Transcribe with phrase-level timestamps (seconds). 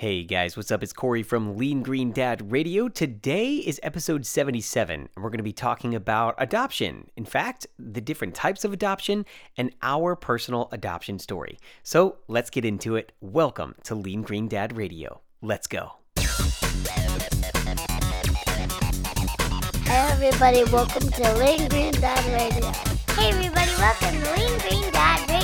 [0.00, 0.82] Hey guys, what's up?
[0.82, 2.88] It's Corey from Lean Green Dad Radio.
[2.88, 7.10] Today is episode 77, and we're going to be talking about adoption.
[7.16, 9.26] In fact, the different types of adoption
[9.58, 11.58] and our personal adoption story.
[11.82, 13.12] So let's get into it.
[13.20, 15.20] Welcome to Lean Green Dad Radio.
[15.42, 15.96] Let's go.
[19.84, 22.72] Hey everybody, welcome to Lean Green Dad Radio.
[23.16, 25.40] Hey everybody, welcome to Lean Green Dad Radio.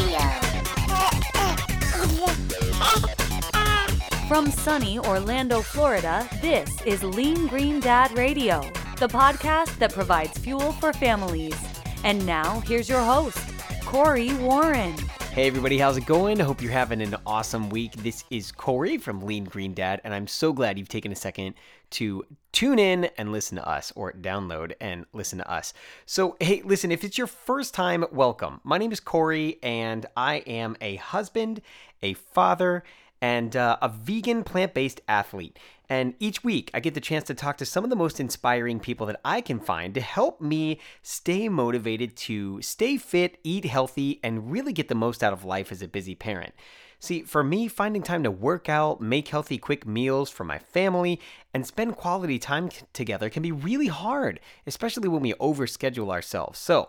[4.28, 8.60] From sunny Orlando, Florida, this is Lean Green Dad Radio,
[8.98, 11.56] the podcast that provides fuel for families.
[12.02, 13.38] And now, here's your host,
[13.84, 14.96] Corey Warren.
[15.30, 16.40] Hey everybody, how's it going?
[16.40, 17.92] I hope you're having an awesome week.
[17.92, 21.54] This is Corey from Lean Green Dad, and I'm so glad you've taken a second
[21.90, 25.72] to tune in and listen to us, or download and listen to us.
[26.04, 28.60] So, hey, listen, if it's your first time, welcome.
[28.64, 31.60] My name is Corey, and I am a husband,
[32.02, 32.82] a father,
[33.20, 35.58] and uh, a vegan plant based athlete.
[35.88, 38.80] And each week, I get the chance to talk to some of the most inspiring
[38.80, 44.18] people that I can find to help me stay motivated to stay fit, eat healthy,
[44.22, 46.54] and really get the most out of life as a busy parent.
[46.98, 51.20] See, for me, finding time to work out, make healthy, quick meals for my family,
[51.52, 56.58] and spend quality time together can be really hard, especially when we overschedule ourselves.
[56.58, 56.88] So,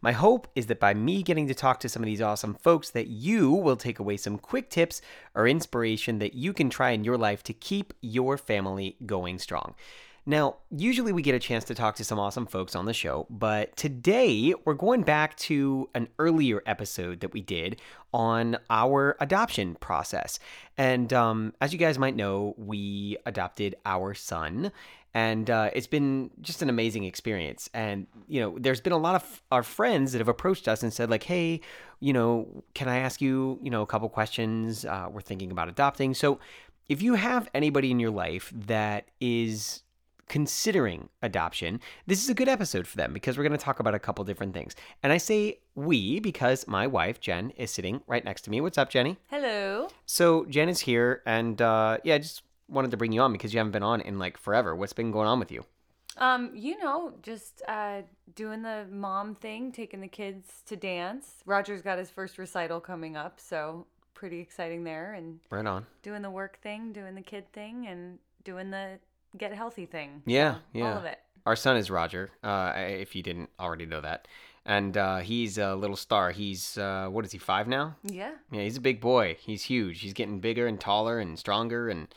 [0.00, 2.90] my hope is that by me getting to talk to some of these awesome folks
[2.90, 5.00] that you will take away some quick tips
[5.34, 9.74] or inspiration that you can try in your life to keep your family going strong.
[10.28, 13.26] Now, usually we get a chance to talk to some awesome folks on the show,
[13.30, 17.80] but today we're going back to an earlier episode that we did
[18.12, 20.38] on our adoption process.
[20.76, 24.70] And um, as you guys might know, we adopted our son,
[25.14, 27.68] and uh, it's been just an amazing experience.
[27.74, 30.92] And you know, there's been a lot of our friends that have approached us and
[30.92, 31.60] said like, "Hey,
[32.00, 34.84] you know, can I ask you, you know, a couple questions?
[34.84, 36.38] Uh, we're thinking about adopting." So,
[36.88, 39.82] if you have anybody in your life that is
[40.28, 43.94] considering adoption, this is a good episode for them because we're going to talk about
[43.94, 44.76] a couple different things.
[45.02, 48.60] And I say we because my wife, Jen, is sitting right next to me.
[48.60, 49.16] What's up, Jenny?
[49.28, 49.88] Hello.
[50.06, 53.58] So, Jen is here, and uh, yeah, just wanted to bring you on because you
[53.58, 54.74] haven't been on in like forever.
[54.74, 55.64] What's been going on with you?
[56.16, 58.02] Um, you know, just uh,
[58.34, 61.26] doing the mom thing, taking the kids to dance.
[61.46, 65.14] Roger's got his first recital coming up, so pretty exciting there.
[65.14, 65.86] And right on.
[66.02, 68.98] Doing the work thing, doing the kid thing, and doing the
[69.36, 70.22] get healthy thing.
[70.26, 70.90] Yeah, yeah.
[70.92, 71.20] All of it.
[71.46, 74.28] Our son is Roger, uh, if you didn't already know that.
[74.66, 76.30] And uh, he's a little star.
[76.30, 77.96] He's, uh, what is he, five now?
[78.02, 78.32] Yeah.
[78.50, 79.36] Yeah, he's a big boy.
[79.40, 80.00] He's huge.
[80.00, 81.88] He's getting bigger and taller and stronger.
[81.88, 82.08] And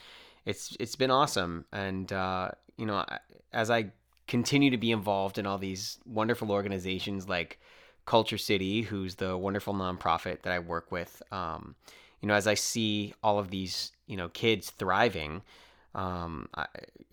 [0.46, 1.66] it's it's been awesome.
[1.72, 3.06] And, uh, you know,
[3.54, 3.92] as I
[4.28, 7.60] continue to be involved in all these wonderful organizations like
[8.08, 11.76] KultureCity, who's the wonderful nonprofit that I work with, um,
[12.22, 15.42] you know, as I see all of these, you know, kids thriving,
[15.96, 16.68] um, I,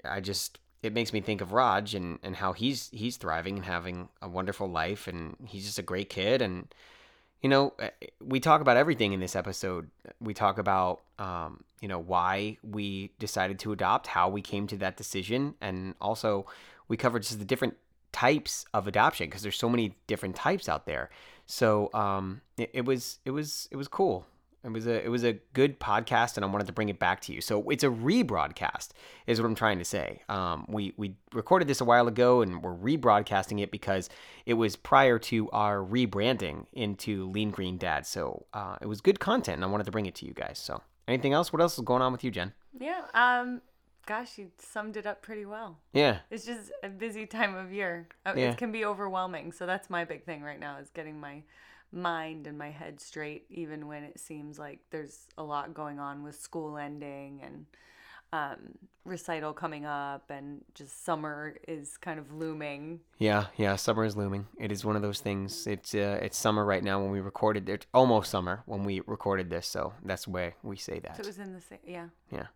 [0.05, 3.65] I just it makes me think of Raj and, and how he's he's thriving and
[3.65, 6.73] having a wonderful life and he's just a great kid and
[7.43, 7.91] you know eh,
[8.21, 9.91] we talk about everything in this episode.
[10.21, 14.77] We talk about um, you know why we decided to adopt how we came to
[14.79, 16.47] that decision and also
[16.89, 17.77] we covered just the different
[18.13, 21.11] types of adoption because there's so many different types out there.
[21.47, 24.27] So um, it, it was it was it was cool
[24.65, 27.21] it was a it was a good podcast, and I wanted to bring it back
[27.23, 27.41] to you.
[27.41, 28.89] So it's a rebroadcast,
[29.27, 30.23] is what I'm trying to say.
[30.29, 34.11] Um, we we recorded this a while ago, and we're rebroadcasting it because
[34.47, 38.07] it was prior to our rebranding into Lean Green Dad.
[38.07, 40.59] So uh, it was good content, and I wanted to bring it to you guys.
[40.59, 41.53] So anything else?
[41.53, 42.53] What else is going on with you, Jen?
[42.79, 43.03] Yeah.
[43.15, 43.63] Um.
[44.07, 45.77] Gosh, you summed it up pretty well.
[45.93, 46.21] Yeah.
[46.31, 48.09] It's just a busy time of year.
[48.25, 48.53] Yeah.
[48.53, 49.53] It can be overwhelming.
[49.53, 51.43] So that's my big thing right now is getting my
[51.93, 56.23] mind and my head straight even when it seems like there's a lot going on
[56.23, 57.67] with school ending and
[58.31, 58.75] um,
[59.07, 63.77] recital coming up and just summer is kind of looming Yeah, yeah.
[63.77, 64.47] Summer is looming.
[64.61, 65.67] It is one of those things.
[65.67, 67.71] It's uh, it's summer right now when we recorded.
[67.71, 71.17] It's almost summer when we recorded this, so that's the way we say that.
[71.17, 72.49] so it was in the same yeah Yeah.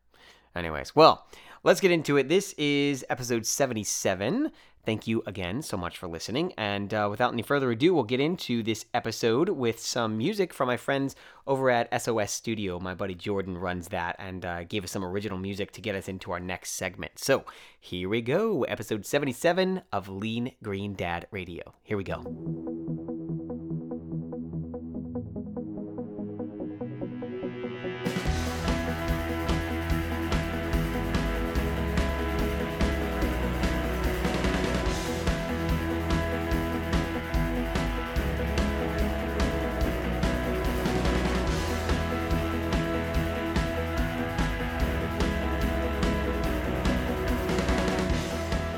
[0.55, 1.27] Anyways, well,
[1.63, 2.29] let's get into it.
[2.29, 4.51] This is episode 77.
[4.85, 6.53] Thank you again so much for listening.
[6.59, 10.67] And uh, without any further ado, we'll get into this episode with some music from
[10.67, 11.15] my friends
[11.47, 12.81] over at SOS Studio.
[12.81, 16.09] My buddy Jordan runs that and uh, gave us some original music to get us
[16.09, 17.19] into our next segment.
[17.21, 17.45] So
[17.79, 18.65] here we go.
[18.65, 21.75] Episode 77 of Lean Green Dad Radio.
[21.85, 23.42] Here we go.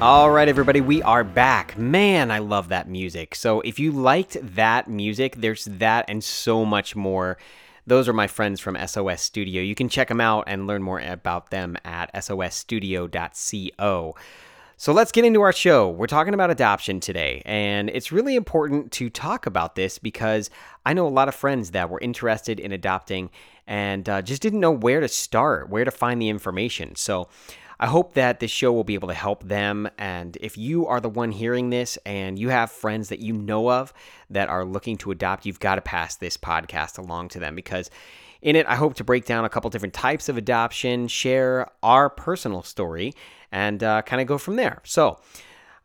[0.05, 1.79] All right, everybody, we are back.
[1.79, 3.35] Man, I love that music.
[3.35, 7.39] So, if you liked that music, there's that and so much more.
[7.87, 9.63] Those are my friends from SOS Studio.
[9.63, 14.15] You can check them out and learn more about them at sosstudio.co.
[14.77, 15.89] So, let's get into our show.
[15.89, 20.51] We're talking about adoption today, and it's really important to talk about this because
[20.85, 23.31] I know a lot of friends that were interested in adopting
[23.67, 26.95] and uh, just didn't know where to start, where to find the information.
[26.95, 27.31] So,
[27.81, 29.89] I hope that this show will be able to help them.
[29.99, 33.71] And if you are the one hearing this and you have friends that you know
[33.71, 33.93] of
[34.31, 37.91] that are looking to adopt, you've got to pass this podcast along to them because
[38.43, 42.11] in it, I hope to break down a couple different types of adoption, share our
[42.11, 43.15] personal story,
[43.51, 44.83] and uh, kind of go from there.
[44.85, 45.19] So,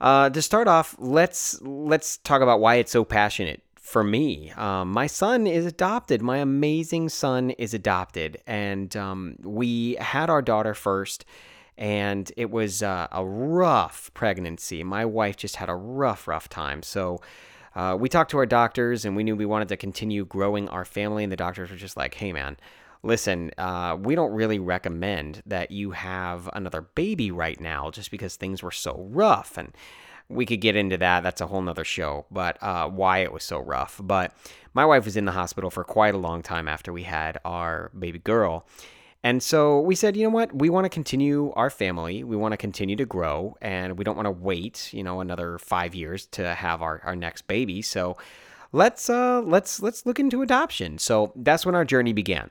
[0.02, 4.52] uh, to start off, let's let's talk about why it's so passionate for me.
[4.52, 6.22] Um, my son is adopted.
[6.22, 11.24] My amazing son is adopted, and um, we had our daughter first
[11.80, 14.84] and it was uh, a rough pregnancy.
[14.84, 16.84] My wife just had a rough, rough time.
[16.84, 17.22] So
[17.74, 20.84] uh, we talked to our doctors, and we knew we wanted to continue growing our
[20.84, 21.24] family.
[21.24, 22.58] And the doctors were just like, "Hey, man."
[23.02, 28.36] Listen, uh, we don't really recommend that you have another baby right now just because
[28.36, 29.58] things were so rough.
[29.58, 29.74] And
[30.28, 31.24] we could get into that.
[31.24, 34.02] That's a whole nother show, but uh, why it was so rough.
[34.04, 34.34] But
[34.74, 37.90] my wife was in the hospital for quite a long time after we had our
[37.98, 38.68] baby girl.
[39.24, 40.56] And so we said, you know what?
[40.56, 42.24] We want to continue our family.
[42.24, 45.58] We want to continue to grow, and we don't want to wait, you know, another
[45.58, 47.82] five years to have our, our next baby.
[47.82, 48.16] So
[48.72, 50.98] let's uh let's let's look into adoption.
[50.98, 52.50] So that's when our journey began.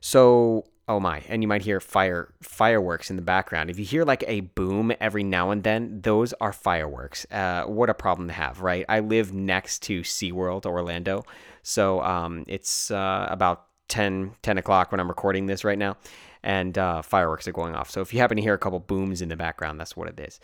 [0.00, 3.70] So oh my, and you might hear fire fireworks in the background.
[3.70, 7.26] If you hear like a boom every now and then, those are fireworks.
[7.30, 8.84] Uh, what a problem to have, right?
[8.88, 11.24] I live next to SeaWorld Orlando,
[11.62, 15.96] so um, it's uh, about 10, 10 o'clock when I'm recording this right now,
[16.42, 17.90] and uh, fireworks are going off.
[17.90, 20.18] So if you happen to hear a couple booms in the background, that's what it
[20.20, 20.40] is.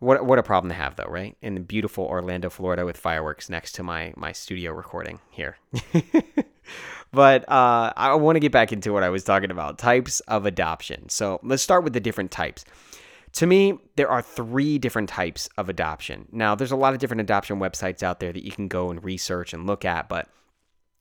[0.00, 1.36] What what a problem to have though, right?
[1.42, 5.58] In the beautiful Orlando, Florida, with fireworks next to my my studio recording here.
[7.12, 10.46] but uh, I want to get back into what I was talking about types of
[10.46, 11.10] adoption.
[11.10, 12.64] So let's start with the different types.
[13.34, 16.26] To me, there are three different types of adoption.
[16.32, 19.04] Now, there's a lot of different adoption websites out there that you can go and
[19.04, 20.28] research and look at, but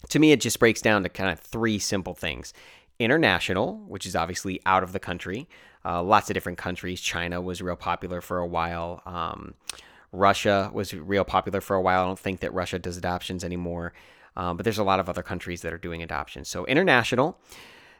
[0.08, 2.54] to me, it just breaks down to kind of three simple things
[3.00, 5.48] international, which is obviously out of the country.
[5.86, 7.00] Uh, lots of different countries.
[7.00, 9.02] China was real popular for a while.
[9.06, 9.54] Um,
[10.12, 12.02] Russia was real popular for a while.
[12.04, 13.94] I don't think that Russia does adoptions anymore,
[14.36, 16.50] um, but there's a lot of other countries that are doing adoptions.
[16.50, 17.40] So international.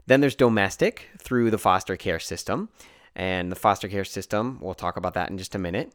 [0.08, 2.70] Then there's domestic through the foster care system.
[3.16, 5.94] And the foster care system, we'll talk about that in just a minute.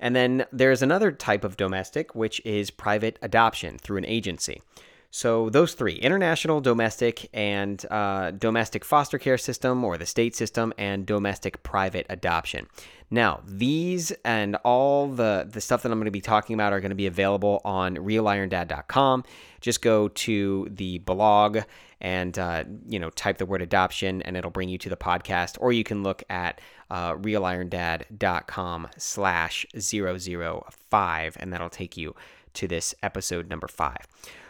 [0.00, 4.62] And then there's another type of domestic, which is private adoption through an agency.
[5.10, 10.72] So those three: international, domestic, and uh, domestic foster care system or the state system,
[10.76, 12.66] and domestic private adoption.
[13.10, 16.80] Now, these and all the the stuff that I'm going to be talking about are
[16.80, 19.24] going to be available on realironDad.com.
[19.60, 21.60] Just go to the blog
[22.00, 25.56] and uh, you know type the word adoption, and it'll bring you to the podcast.
[25.58, 26.60] Or you can look at
[26.90, 32.14] uh, realironDad.com slash 005, and that'll take you
[32.54, 34.06] to this episode number five.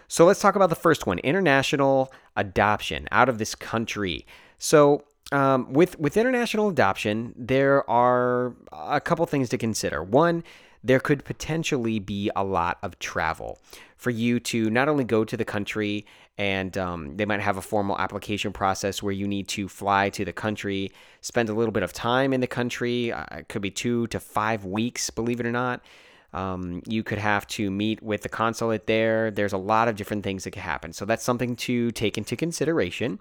[0.09, 4.27] So let's talk about the first one international adoption out of this country.
[4.59, 10.03] So, um, with, with international adoption, there are a couple things to consider.
[10.03, 10.43] One,
[10.83, 13.59] there could potentially be a lot of travel
[13.99, 16.07] for you to not only go to the country
[16.39, 20.25] and um, they might have a formal application process where you need to fly to
[20.25, 23.13] the country, spend a little bit of time in the country.
[23.13, 25.83] Uh, it could be two to five weeks, believe it or not.
[26.33, 29.31] Um, you could have to meet with the consulate there.
[29.31, 30.93] There's a lot of different things that could happen.
[30.93, 33.19] So that's something to take into consideration.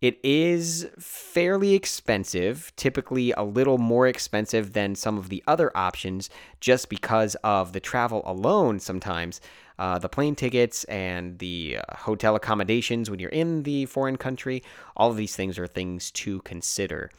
[0.00, 6.30] It is fairly expensive, typically a little more expensive than some of the other options,
[6.60, 9.40] just because of the travel alone sometimes.
[9.76, 14.62] Uh, the plane tickets and the uh, hotel accommodations when you're in the foreign country,
[14.96, 17.10] all of these things are things to consider.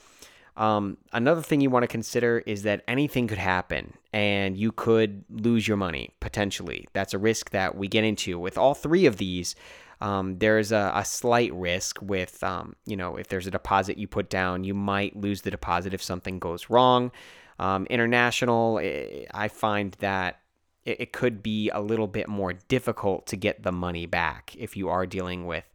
[0.57, 5.23] Um, another thing you want to consider is that anything could happen and you could
[5.29, 6.87] lose your money potentially.
[6.93, 8.39] That's a risk that we get into.
[8.39, 9.55] With all three of these,
[10.01, 14.07] um, there's a, a, slight risk with, um, you know, if there's a deposit you
[14.07, 17.11] put down, you might lose the deposit if something goes wrong.
[17.59, 20.39] Um, international, eh, I find that
[20.85, 24.77] it, it could be a little bit more difficult to get the money back if
[24.77, 25.65] you are dealing with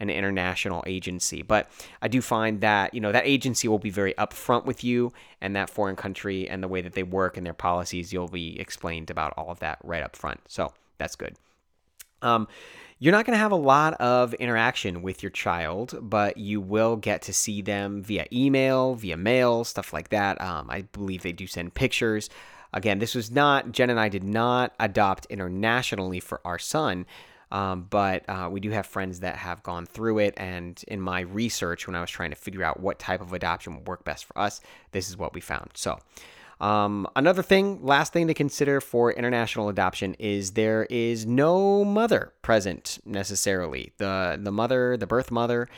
[0.00, 1.42] an international agency.
[1.42, 5.12] But I do find that, you know, that agency will be very upfront with you
[5.40, 8.58] and that foreign country and the way that they work and their policies, you'll be
[8.60, 10.40] explained about all of that right up front.
[10.46, 11.36] So that's good.
[12.22, 12.48] Um,
[13.00, 16.96] you're not going to have a lot of interaction with your child, but you will
[16.96, 20.40] get to see them via email, via mail, stuff like that.
[20.40, 22.28] Um, I believe they do send pictures.
[22.72, 27.06] again, this was not, Jen and I did not adopt internationally for our son.
[27.50, 30.34] Um, but uh, we do have friends that have gone through it.
[30.36, 33.74] And in my research, when I was trying to figure out what type of adoption
[33.74, 34.60] would work best for us,
[34.92, 35.70] this is what we found.
[35.74, 35.98] So,
[36.60, 42.32] um, another thing, last thing to consider for international adoption is there is no mother
[42.42, 43.92] present necessarily.
[43.98, 45.68] The the mother, the birth mother,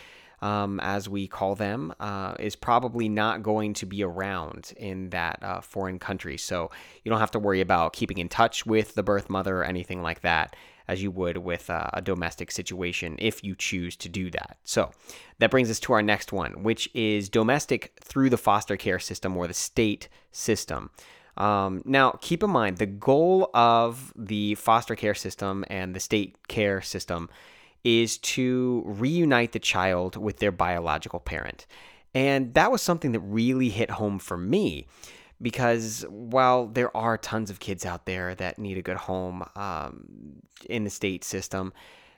[0.40, 5.38] um, as we call them, uh, is probably not going to be around in that
[5.42, 6.38] uh, foreign country.
[6.38, 6.70] So
[7.04, 10.00] you don't have to worry about keeping in touch with the birth mother or anything
[10.02, 10.56] like that
[10.90, 14.56] as you would with uh, a domestic situation if you choose to do that.
[14.64, 14.90] So
[15.38, 19.36] that brings us to our next one, which is domestic through the foster care system
[19.36, 20.90] or the state system.
[21.36, 26.48] Um, now, keep in mind the goal of the foster care system and the state
[26.48, 27.30] care system
[27.84, 31.66] is to reunite the child with their biological parent.
[32.14, 34.88] And that was something that really hit home for me
[35.42, 40.06] because while there are tons of kids out there that need a good home um,
[40.68, 41.72] in the state system,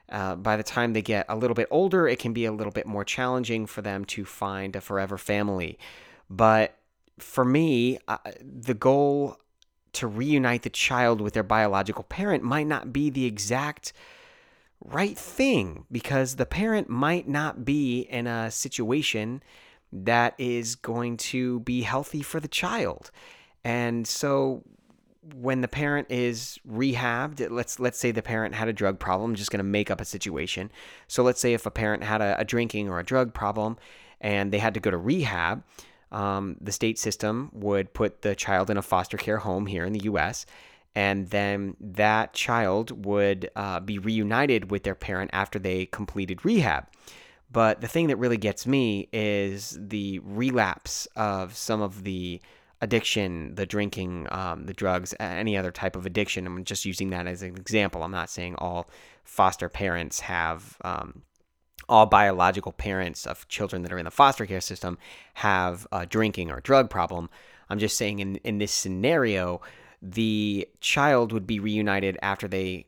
[0.08, 2.72] uh, by the time they get a little bit older, it can be a little
[2.72, 5.78] bit more challenging for them to find a forever family.
[6.28, 6.76] But
[7.18, 9.38] for me, uh, the goal
[9.92, 13.92] to reunite the child with their biological parent might not be the exact
[14.80, 19.42] right thing because the parent might not be in a situation
[19.92, 23.10] that is going to be healthy for the child.
[23.64, 24.62] And so
[25.34, 29.36] when the parent is rehabbed, let's let's say the parent had a drug problem, I'm
[29.36, 30.70] just going to make up a situation.
[31.06, 33.76] So let's say if a parent had a, a, drinking or a drug problem
[34.20, 35.62] and they had to go to rehab,
[36.10, 39.92] um, the state system would put the child in a foster care home here in
[39.92, 40.44] the U.S.
[40.94, 46.86] And then that child would uh, be reunited with their parent after they completed rehab.
[47.52, 52.40] But the thing that really gets me is the relapse of some of the
[52.80, 56.46] addiction, the drinking, um, the drugs, any other type of addiction.
[56.46, 58.02] I'm just using that as an example.
[58.02, 58.88] I'm not saying all
[59.24, 61.22] foster parents have, um,
[61.88, 64.96] all biological parents of children that are in the foster care system
[65.34, 67.28] have a drinking or drug problem.
[67.68, 69.60] I'm just saying in, in this scenario,
[70.00, 72.86] the child would be reunited after they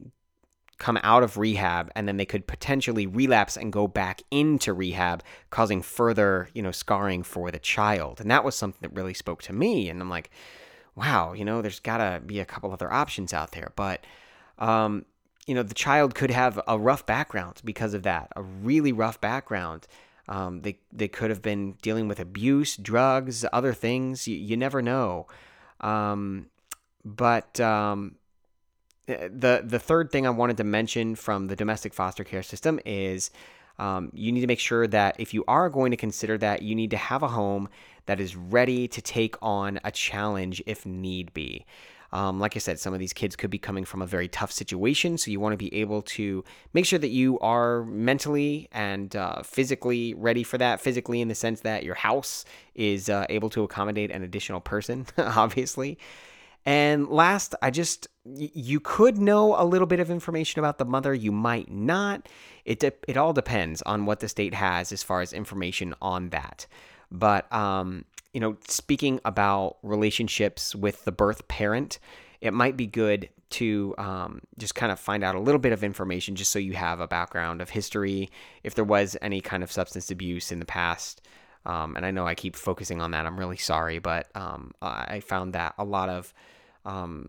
[0.85, 5.23] come out of rehab and then they could potentially relapse and go back into rehab
[5.49, 8.21] causing further you know scarring for the child.
[8.21, 10.29] And that was something that really spoke to me and i'm like
[10.95, 13.73] wow you know there's got to be a couple other options out there.
[13.77, 14.05] But
[14.59, 15.07] um,
[15.47, 19.19] you know the child could have a rough background because of that a really rough
[19.23, 19.87] background.
[20.29, 24.83] Um, they, they could have been dealing with abuse drugs other things you, you never
[24.83, 25.29] know.
[25.81, 26.51] Um,
[27.07, 28.17] but um,
[29.07, 33.31] the the third thing I wanted to mention from the domestic foster care system is
[33.79, 36.75] um, you need to make sure that if you are going to consider that, you
[36.75, 37.69] need to have a home
[38.07, 41.65] that is ready to take on a challenge if need be.
[42.13, 44.53] Um, like I said, some of these kids could be coming from a very tough
[44.53, 49.17] situation, so you want to be able to make sure that you are mentally and
[49.17, 50.81] uh, physically ready for that.
[50.81, 52.45] Physically, in the sense that your house
[52.77, 55.99] is uh, able to accommodate an additional person, obviously.
[56.67, 61.13] And last, I just you could know a little bit of information about the mother,
[61.13, 62.27] you might not.
[62.65, 66.31] It de- it all depends on what the state has as far as information on
[66.31, 66.67] that.
[67.11, 71.99] But um, you know, speaking about relationships with the birth parent,
[72.41, 75.85] it might be good to um, just kind of find out a little bit of
[75.85, 78.31] information just so you have a background of history,
[78.65, 81.21] if there was any kind of substance abuse in the past.
[81.67, 83.27] Um, and I know I keep focusing on that.
[83.27, 86.35] I'm really sorry, but um, I found that a lot of
[86.85, 87.29] um,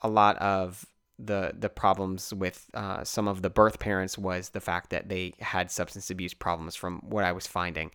[0.00, 0.86] a lot of
[1.18, 5.34] the the problems with uh, some of the birth parents was the fact that they
[5.40, 7.90] had substance abuse problems from what I was finding.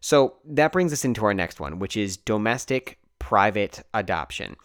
[0.00, 4.56] So that brings us into our next one, which is domestic private adoption.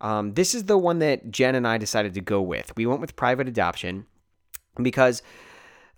[0.00, 2.76] Um, this is the one that Jen and I decided to go with.
[2.76, 4.06] We went with private adoption
[4.82, 5.22] because,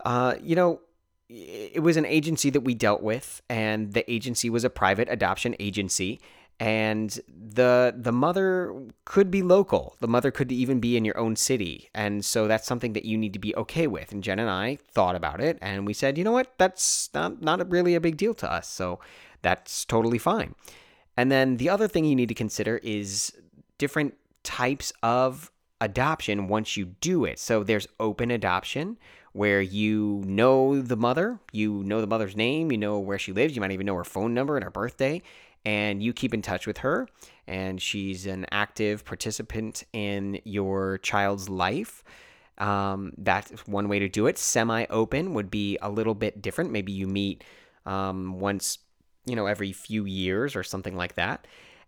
[0.04, 0.80] uh, you know,
[1.28, 5.56] it was an agency that we dealt with, and the agency was a private adoption
[5.58, 6.20] agency
[6.60, 9.96] and the the mother could be local.
[10.00, 11.90] The mother could even be in your own city.
[11.94, 14.12] And so that's something that you need to be okay with.
[14.12, 16.54] And jen and i thought about it and we said you know what?
[16.58, 18.68] That's not, not really a big deal to us.
[18.68, 19.00] So
[19.42, 20.54] that's totally fine.
[21.16, 23.32] And then the other thing you need to consider is
[23.78, 27.38] different types of adoption once you do it.
[27.38, 28.98] So there's open adoption
[29.32, 33.54] where you know the mother, you know the mother's name, you know where she lives,
[33.54, 35.20] you might even know her phone number and her birthday,
[35.64, 37.08] and you keep in touch with her
[37.46, 42.04] and she's an active participant in your child's life.
[42.58, 44.38] Um, that's one way to do it.
[44.38, 46.70] Semi-open would be a little bit different.
[46.70, 47.44] Maybe you meet
[47.86, 48.78] um, once
[49.26, 51.46] you know every few years or something like that.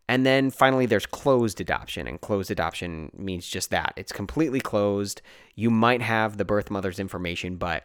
[0.09, 3.93] And then finally, there's closed adoption, and closed adoption means just that.
[3.97, 5.21] It's completely closed.
[5.57, 7.83] You might have the birth mother's information, but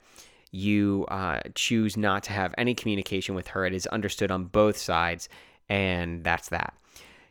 [0.52, 3.66] you uh, choose not to have any communication with her.
[3.66, 5.30] It is understood on both sides,
[5.72, 6.74] and that's that.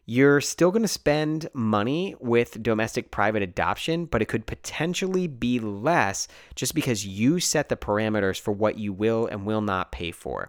[0.07, 5.61] You're still going to spend money with domestic private adoption, but it could potentially be
[5.61, 10.11] less just because you set the parameters for what you will and will not pay
[10.11, 10.49] for.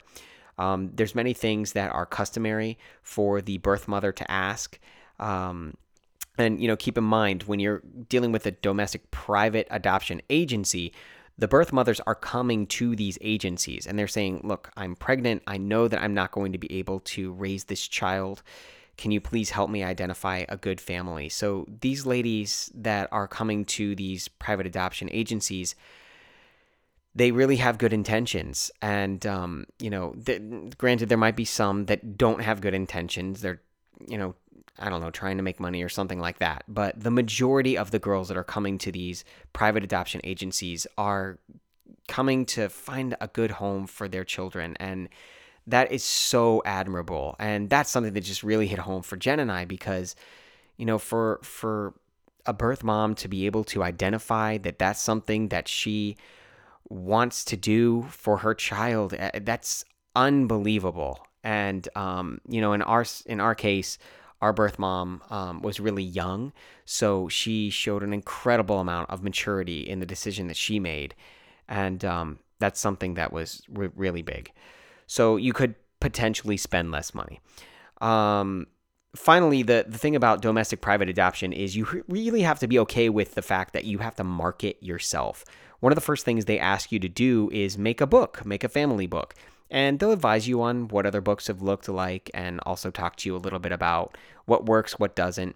[0.57, 4.79] Um, there's many things that are customary for the birth mother to ask.
[5.19, 5.75] Um,
[6.37, 10.93] and you know, keep in mind when you're dealing with a domestic private adoption agency,
[11.41, 15.41] the birth mothers are coming to these agencies and they're saying, "Look, I'm pregnant.
[15.47, 18.43] I know that I'm not going to be able to raise this child.
[18.95, 23.65] Can you please help me identify a good family?" So these ladies that are coming
[23.77, 25.73] to these private adoption agencies,
[27.15, 28.69] they really have good intentions.
[28.79, 30.43] And, um, you know, th-
[30.77, 33.41] granted, there might be some that don't have good intentions.
[33.41, 33.61] They're,
[34.07, 34.35] you know,
[34.79, 36.63] I don't know, trying to make money or something like that.
[36.67, 39.23] But the majority of the girls that are coming to these
[39.53, 41.39] private adoption agencies are
[42.07, 44.75] coming to find a good home for their children.
[44.79, 45.09] And
[45.67, 47.35] that is so admirable.
[47.39, 50.15] And that's something that just really hit home for Jen and I because,
[50.77, 51.93] you know, for, for,
[52.45, 56.17] a birth mom to be able to identify that that's something that she
[56.89, 59.13] wants to do for her child.
[59.13, 59.85] Eh, that's
[60.15, 61.25] unbelievable.
[61.43, 63.97] And um, you know, in our in our case,
[64.41, 66.53] our birth mom um, was really young,
[66.85, 71.15] so she showed an incredible amount of maturity in the decision that she made,
[71.67, 74.51] and um, that's something that was re- really big.
[75.07, 77.39] So you could potentially spend less money.
[78.01, 78.67] Um,
[79.15, 83.09] finally, the, the thing about domestic private adoption is you really have to be okay
[83.09, 85.45] with the fact that you have to market yourself
[85.81, 88.63] one of the first things they ask you to do is make a book, make
[88.63, 89.33] a family book.
[89.71, 93.29] And they'll advise you on what other books have looked like and also talk to
[93.29, 95.55] you a little bit about what works, what doesn't.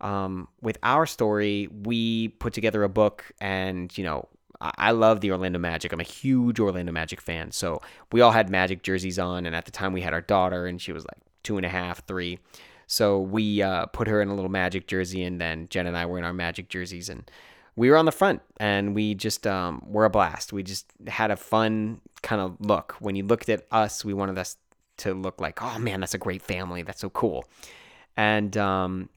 [0.00, 4.28] Um, with our story, we put together a book, and you know,
[4.60, 5.92] I love the Orlando Magic.
[5.92, 7.52] I'm a huge Orlando Magic fan.
[7.52, 10.66] So we all had Magic jerseys on, and at the time we had our daughter,
[10.66, 12.40] and she was like two and a half, three.
[12.88, 16.06] So we uh, put her in a little Magic jersey, and then Jen and I
[16.06, 17.30] were in our Magic jerseys, and
[17.76, 20.52] we were on the front and we just um, were a blast.
[20.52, 22.96] We just had a fun kind of look.
[23.00, 24.56] When you looked at us, we wanted us
[24.98, 26.82] to look like, oh man, that's a great family.
[26.82, 27.44] That's so cool.
[28.16, 29.08] And um,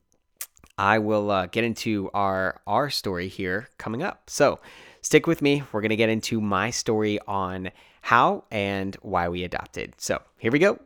[0.77, 4.29] I will uh, get into our our story here coming up.
[4.29, 4.59] So
[5.01, 5.63] stick with me.
[5.71, 9.95] We're gonna get into my story on how and why we adopted.
[9.97, 10.79] So here we go.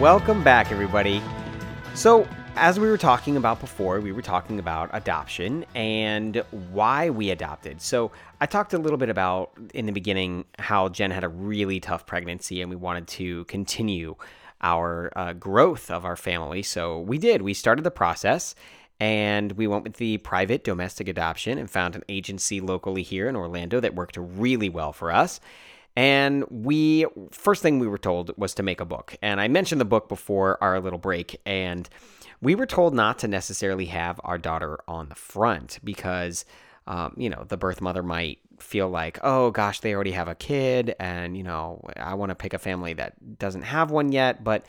[0.00, 1.22] Welcome back, everybody.
[1.94, 7.30] So, as we were talking about before, we were talking about adoption and why we
[7.30, 7.80] adopted.
[7.80, 11.80] So, I talked a little bit about in the beginning how Jen had a really
[11.80, 14.16] tough pregnancy and we wanted to continue
[14.60, 16.62] our uh, growth of our family.
[16.62, 17.40] So, we did.
[17.40, 18.54] We started the process
[19.00, 23.36] and we went with the private domestic adoption and found an agency locally here in
[23.36, 25.40] Orlando that worked really well for us.
[25.96, 29.16] And we, first thing we were told was to make a book.
[29.22, 31.40] And I mentioned the book before our little break.
[31.46, 31.88] And
[32.42, 36.44] we were told not to necessarily have our daughter on the front because,
[36.86, 40.34] um, you know, the birth mother might feel like, oh gosh, they already have a
[40.34, 40.94] kid.
[41.00, 44.44] And, you know, I want to pick a family that doesn't have one yet.
[44.44, 44.66] But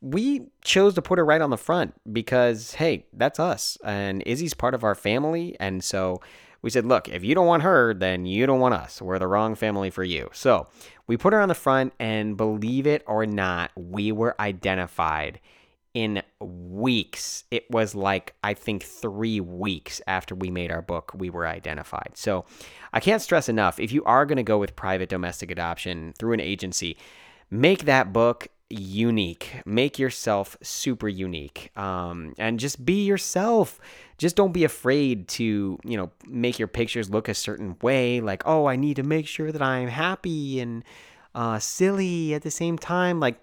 [0.00, 3.78] we chose to put her right on the front because, hey, that's us.
[3.84, 5.56] And Izzy's part of our family.
[5.60, 6.20] And so,
[6.64, 9.02] we said, look, if you don't want her, then you don't want us.
[9.02, 10.30] We're the wrong family for you.
[10.32, 10.66] So
[11.06, 15.40] we put her on the front, and believe it or not, we were identified
[15.92, 17.44] in weeks.
[17.50, 22.12] It was like, I think, three weeks after we made our book, we were identified.
[22.14, 22.46] So
[22.94, 26.32] I can't stress enough if you are going to go with private domestic adoption through
[26.32, 26.96] an agency,
[27.50, 28.48] make that book
[28.78, 29.62] unique.
[29.64, 31.70] Make yourself super unique.
[31.76, 33.80] Um, and just be yourself.
[34.18, 38.20] Just don't be afraid to, you know, make your pictures look a certain way.
[38.20, 40.84] Like, oh, I need to make sure that I'm happy and
[41.34, 43.20] uh, silly at the same time.
[43.20, 43.38] Like,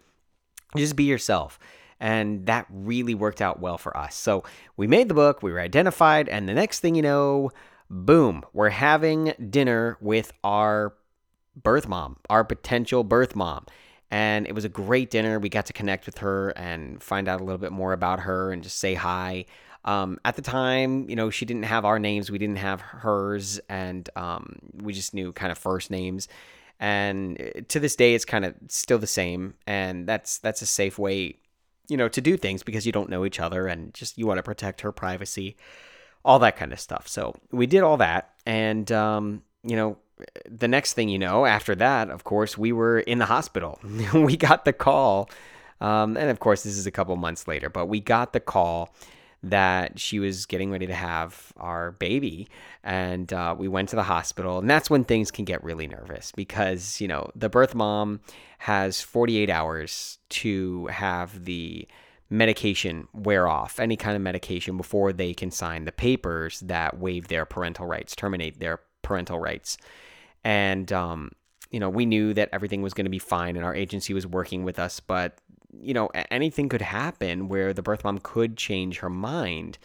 [0.76, 1.60] just be yourself.
[2.00, 4.16] And that really worked out well for us.
[4.16, 4.44] So
[4.76, 7.52] we made the book, we were identified, and the next thing you know,
[7.90, 10.94] boom, we're having dinner with our
[11.56, 13.66] birth mom, our potential birth mom
[14.12, 15.40] and it was a great dinner.
[15.40, 18.52] We got to connect with her and find out a little bit more about her
[18.52, 19.46] and just say hi.
[19.86, 23.60] Um, at the time, you know, she didn't have our names, we didn't have hers,
[23.68, 26.28] and um, we just knew kind of first names.
[26.80, 30.68] And uh, to this day, it's kind of still the same, and that's that's a
[30.68, 31.38] safe way,
[31.88, 34.38] you know, to do things because you don't know each other, and just you want
[34.38, 35.56] to protect her privacy,
[36.24, 37.08] all that kind of stuff.
[37.08, 39.98] So we did all that, and um, you know,
[40.50, 43.80] the next thing you know, after that, of course, we were in the hospital.
[44.14, 45.30] we got the call,
[45.80, 48.94] um, and of course, this is a couple months later, but we got the call
[49.44, 52.48] that she was getting ready to have our baby.
[52.84, 54.60] And uh, we went to the hospital.
[54.60, 58.20] And that's when things can get really nervous because, you know, the birth mom
[58.60, 61.88] has 48 hours to have the
[62.30, 67.28] medication wear off, any kind of medication, before they can sign the papers that waive
[67.28, 69.78] their parental rights, terminate their parental rights.
[70.44, 71.32] And, um,
[71.70, 74.28] you know, we knew that everything was going to be fine and our agency was
[74.28, 75.38] working with us, but
[75.80, 79.78] you know, anything could happen where the birth mom could change her mind.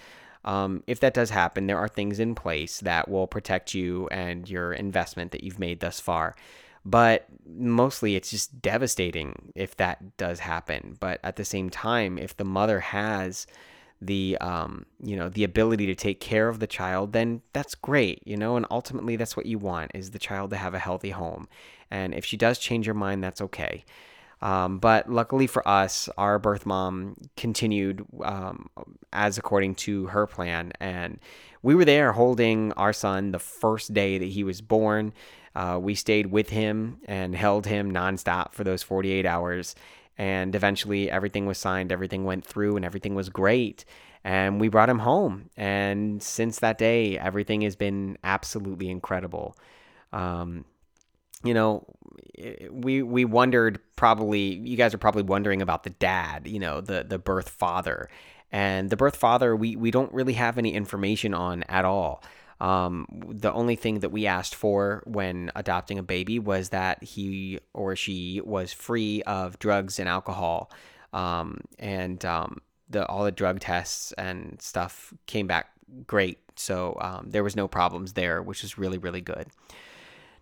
[0.45, 4.49] Um, if that does happen, there are things in place that will protect you and
[4.49, 6.35] your investment that you've made thus far.
[6.85, 10.97] But mostly it's just devastating if that does happen.
[11.01, 13.47] But at the same time, if the mother has
[14.01, 18.23] the um, you know the ability to take care of the child then that's great
[18.27, 21.11] you know and ultimately that's what you want is the child to have a healthy
[21.11, 21.49] home
[21.91, 23.85] and if she does change her mind that's okay
[24.43, 28.69] um, but luckily for us, our birth mom continued um,
[29.13, 30.73] as according to her plan.
[30.79, 31.19] And
[31.63, 35.13] we were there holding our son the first day that he was born.
[35.55, 39.75] Uh, we stayed with him and held him nonstop for those 48 hours.
[40.19, 43.85] And eventually, everything was signed, everything went through, and everything was great.
[44.25, 45.51] And we brought him home.
[45.57, 49.57] And since that day, everything has been absolutely incredible.
[50.13, 50.65] Um,
[51.45, 51.85] you know,
[52.71, 57.05] we we wondered probably you guys are probably wondering about the dad, you know, the
[57.05, 58.09] the birth father.
[58.53, 62.23] And the birth father we we don't really have any information on at all.
[62.61, 67.61] Um, the only thing that we asked for when adopting a baby was that he
[67.75, 70.71] or she was free of drugs and alcohol.
[71.13, 75.71] Um, and um, the all the drug tests and stuff came back
[76.07, 76.39] great.
[76.57, 79.49] So um, there was no problems there, which is really really good.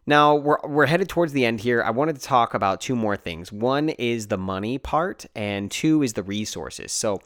[0.06, 1.82] Now we're we're headed towards the end here.
[1.82, 3.50] I wanted to talk about two more things.
[3.50, 6.92] One is the money part, and two is the resources.
[6.92, 7.20] So,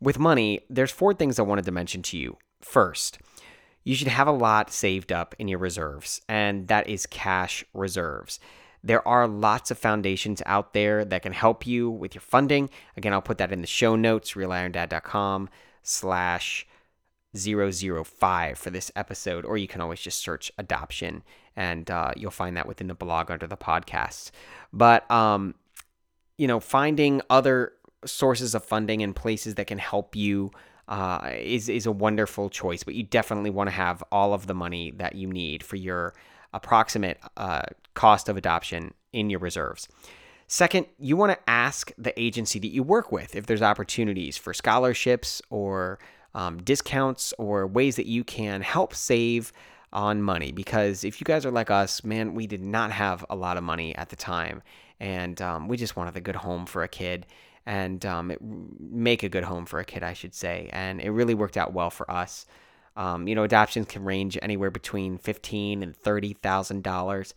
[0.00, 2.38] with money, there's four things I wanted to mention to you.
[2.60, 3.18] First,
[3.84, 8.40] you should have a lot saved up in your reserves, and that is cash reserves.
[8.82, 12.68] There are lots of foundations out there that can help you with your funding.
[12.96, 15.48] Again, I'll put that in the show notes, realironDad.com
[15.82, 16.66] slash
[17.34, 21.22] 005 for this episode, or you can always just search adoption
[21.56, 24.30] and uh, you'll find that within the blog under the podcast.
[24.72, 25.54] But, um,
[26.36, 27.72] you know, finding other
[28.04, 30.50] sources of funding and places that can help you
[30.88, 34.54] uh, is, is a wonderful choice, but you definitely want to have all of the
[34.54, 36.14] money that you need for your
[36.52, 37.62] approximate uh,
[37.94, 39.88] cost of adoption in your reserves.
[40.46, 44.52] Second, you want to ask the agency that you work with if there's opportunities for
[44.52, 45.98] scholarships or
[46.34, 49.52] um, discounts or ways that you can help save
[49.92, 50.52] on money.
[50.52, 53.64] Because if you guys are like us, man, we did not have a lot of
[53.64, 54.62] money at the time,
[55.00, 57.26] and um, we just wanted a good home for a kid
[57.66, 60.68] and um, it, make a good home for a kid, I should say.
[60.72, 62.46] And it really worked out well for us.
[62.96, 67.34] Um, you know, adoptions can range anywhere between fifteen and thirty thousand dollars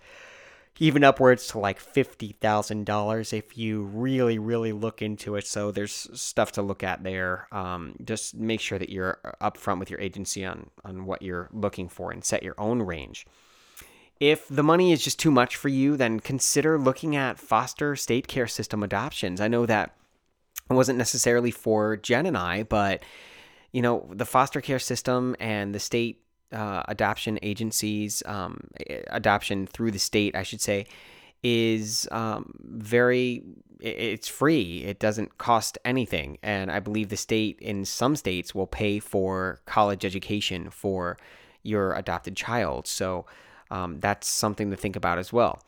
[0.79, 5.47] even upwards to like $50,000 if you really, really look into it.
[5.47, 7.47] So there's stuff to look at there.
[7.51, 11.89] Um, just make sure that you're upfront with your agency on, on what you're looking
[11.89, 13.25] for and set your own range.
[14.19, 18.27] If the money is just too much for you, then consider looking at foster state
[18.27, 19.41] care system adoptions.
[19.41, 19.95] I know that
[20.69, 23.03] it wasn't necessarily for Jen and I, but
[23.71, 28.61] you know, the foster care system and the state uh, adoption agencies, um,
[29.07, 30.85] adoption through the state, I should say,
[31.43, 33.43] is um, very
[33.79, 34.83] it's free.
[34.83, 36.39] It doesn't cost anything.
[36.41, 41.17] And i believe the state in some states will pay for college education for
[41.61, 42.87] your adopted child.
[42.87, 43.27] So
[43.69, 45.61] um, that's something to think about as well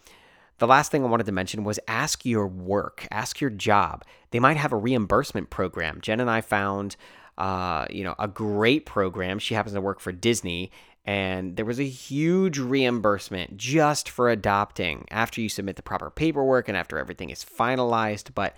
[0.59, 4.39] the last thing i wanted to mention was ask your work ask your job they
[4.39, 6.95] might have a reimbursement program jen and i found
[7.39, 9.39] uh, you know, a great program.
[9.39, 10.71] She happens to work for Disney,
[11.05, 16.67] and there was a huge reimbursement just for adopting after you submit the proper paperwork
[16.67, 18.33] and after everything is finalized.
[18.35, 18.57] But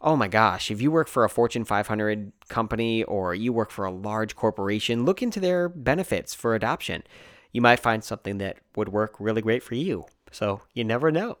[0.00, 3.84] oh my gosh, if you work for a Fortune 500 company or you work for
[3.84, 7.02] a large corporation, look into their benefits for adoption.
[7.52, 10.06] You might find something that would work really great for you.
[10.30, 11.38] So you never know.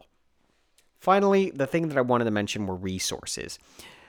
[0.98, 3.58] Finally, the thing that I wanted to mention were resources.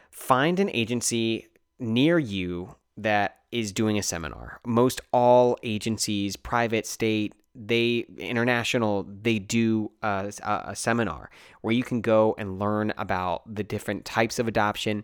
[0.09, 1.47] Find an agency
[1.79, 4.59] near you that is doing a seminar.
[4.65, 12.01] Most all agencies, private, state, they international they do a, a, seminar where you can
[12.01, 15.03] go and learn about the different types of adoption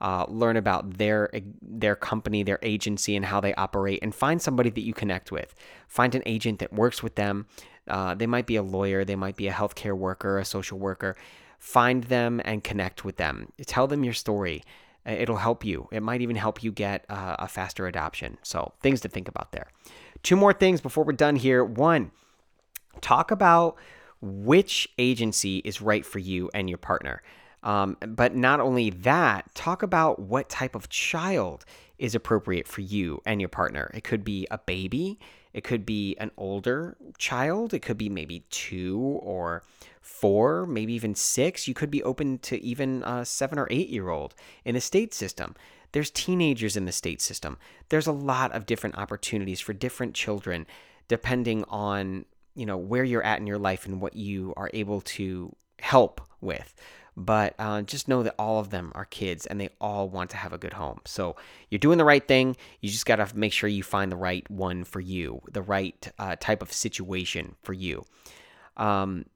[0.00, 1.30] uh, learn about their
[1.60, 5.54] their company their agency and how they operate and find somebody that you connect with
[5.86, 7.46] find an agent that works with them
[7.88, 11.16] uh, they might be a lawyer they might be a healthcare worker a social worker
[11.58, 14.62] find them and connect with them tell them your story
[15.06, 19.00] it'll help you it might even help you get uh, a faster adoption so things
[19.00, 19.68] to think about there
[20.22, 21.64] Two more things before we're done here.
[21.64, 22.12] One,
[23.00, 23.76] talk about
[24.20, 27.22] which agency is right for you and your partner.
[27.64, 31.64] Um, but not only that, talk about what type of child
[31.98, 33.90] is appropriate for you and your partner.
[33.94, 35.18] It could be a baby,
[35.52, 39.62] it could be an older child, it could be maybe two or
[40.00, 41.68] four, maybe even six.
[41.68, 44.34] You could be open to even a seven or eight year old
[44.64, 45.54] in the state system.
[45.92, 47.58] There's teenagers in the state system.
[47.90, 50.66] There's a lot of different opportunities for different children
[51.08, 55.02] depending on, you know, where you're at in your life and what you are able
[55.02, 56.74] to help with.
[57.16, 60.36] But uh, just know that all of them are kids and they all want to
[60.38, 61.00] have a good home.
[61.04, 61.36] So
[61.68, 62.56] you're doing the right thing.
[62.80, 66.08] You just got to make sure you find the right one for you, the right
[66.18, 68.04] uh, type of situation for you.
[68.78, 69.26] Um,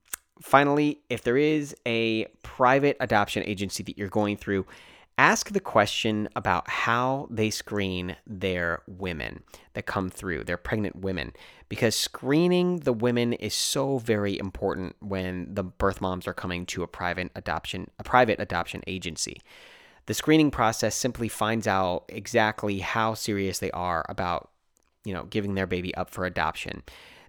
[0.40, 4.66] finally, if there is a private adoption agency that you're going through,
[5.18, 11.32] ask the question about how they screen their women that come through, their pregnant women,
[11.68, 16.82] because screening the women is so very important when the birth moms are coming to
[16.82, 19.40] a private adoption, a private adoption agency.
[20.04, 24.50] The screening process simply finds out exactly how serious they are about,
[25.04, 26.82] you know, giving their baby up for adoption.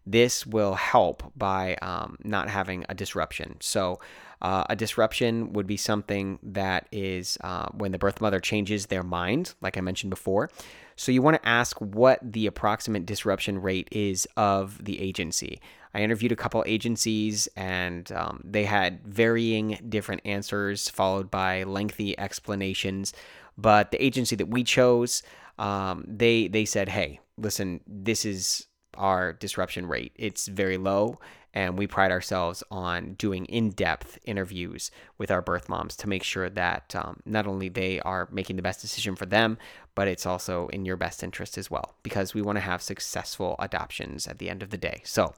[0.05, 3.57] This will help by um, not having a disruption.
[3.59, 3.99] So,
[4.41, 9.03] uh, a disruption would be something that is uh, when the birth mother changes their
[9.03, 10.49] mind, like I mentioned before.
[10.95, 15.59] So you want to ask what the approximate disruption rate is of the agency.
[15.93, 22.17] I interviewed a couple agencies and um, they had varying different answers followed by lengthy
[22.19, 23.13] explanations.
[23.57, 25.23] But the agency that we chose,
[25.57, 30.11] um, they they said, "Hey, listen, this is our disruption rate.
[30.15, 31.19] It's very low
[31.57, 36.51] and we pride ourselves on doing in-depth interviews with our birth moms to make sure
[36.51, 39.57] that um, not only they are making the best decision for them
[39.95, 43.55] but it's also in your best interest as well because we want to have successful
[43.57, 45.01] adoptions at the end of the day.
[45.03, 45.33] So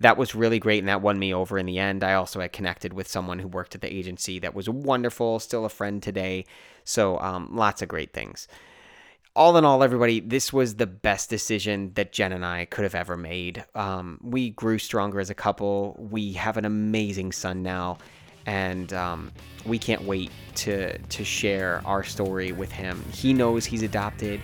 [0.00, 2.02] that was really great and that won me over in the end.
[2.02, 5.66] I also had connected with someone who worked at the agency that was wonderful still
[5.66, 6.46] a friend today.
[6.84, 8.48] So um, lots of great things
[9.36, 12.94] all in all, everybody, this was the best decision that Jen and I could have
[12.94, 13.64] ever made.
[13.74, 15.96] Um, we grew stronger as a couple.
[16.10, 17.98] We have an amazing son now,
[18.46, 19.30] and um,
[19.64, 23.04] we can't wait to to share our story with him.
[23.12, 24.40] He knows he's adopted.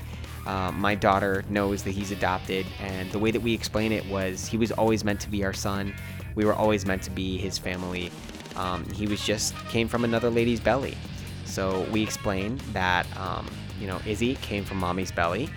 [0.46, 4.46] Uh, my daughter knows that he's adopted, and the way that we explain it was
[4.46, 5.92] he was always meant to be our son.
[6.36, 8.12] We were always meant to be his family.
[8.54, 10.96] Um, he was just came from another lady's belly.
[11.44, 13.46] So we explained that um,
[13.80, 15.48] you know, Izzy came from mommy's belly,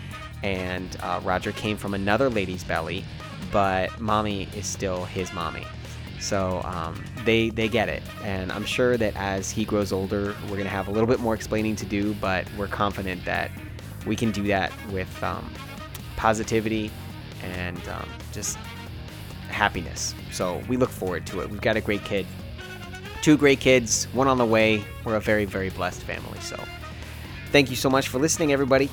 [0.44, 3.04] and uh, Roger came from another lady's belly,
[3.52, 5.66] but mommy is still his mommy.
[6.20, 10.58] So um, they they get it, and I'm sure that as he grows older, we're
[10.58, 13.52] gonna have a little bit more explaining to do, but we're confident that
[14.06, 15.50] we can do that with um,
[16.18, 16.92] positivity
[17.42, 18.58] and um, just
[19.48, 20.14] happiness.
[20.32, 21.50] So we look forward to it.
[21.50, 22.28] We've got a great kid,
[23.22, 24.84] two great kids, one on the way.
[25.06, 26.40] We're a very very blessed family.
[26.42, 26.58] So.
[27.52, 28.90] Thank you so much for listening, everybody.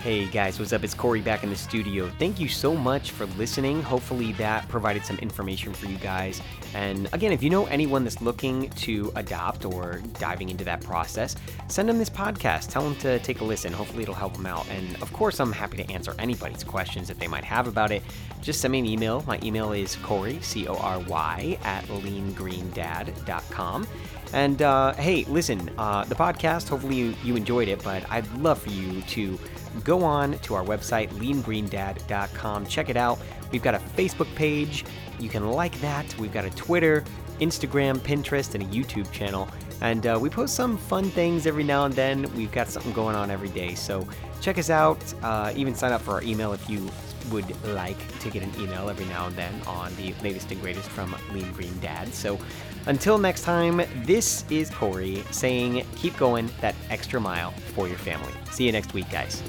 [0.00, 0.84] Hey guys, what's up?
[0.84, 2.08] It's Corey back in the studio.
[2.20, 3.82] Thank you so much for listening.
[3.82, 6.40] Hopefully, that provided some information for you guys.
[6.72, 11.34] And again, if you know anyone that's looking to adopt or diving into that process,
[11.66, 12.70] send them this podcast.
[12.70, 13.72] Tell them to take a listen.
[13.72, 14.68] Hopefully, it'll help them out.
[14.70, 18.04] And of course, I'm happy to answer anybody's questions that they might have about it.
[18.40, 19.24] Just send me an email.
[19.26, 23.88] My email is Corey, C O R Y, at leangreendad.com.
[24.32, 28.60] And uh, hey, listen, uh, the podcast, hopefully you, you enjoyed it, but I'd love
[28.60, 29.38] for you to
[29.84, 32.66] go on to our website, leangreendad.com.
[32.66, 33.18] Check it out.
[33.52, 34.84] We've got a Facebook page.
[35.18, 36.16] You can like that.
[36.18, 37.04] We've got a Twitter,
[37.40, 39.48] Instagram, Pinterest, and a YouTube channel.
[39.80, 42.32] And uh, we post some fun things every now and then.
[42.34, 43.74] We've got something going on every day.
[43.74, 44.06] So
[44.40, 45.02] check us out.
[45.22, 46.88] Uh, even sign up for our email if you
[47.30, 50.88] would like to get an email every now and then on the latest and greatest
[50.88, 52.12] from Lean Green Dad.
[52.14, 52.38] So
[52.88, 58.32] until next time, this is Corey saying keep going that extra mile for your family.
[58.50, 59.42] See you next week, guys.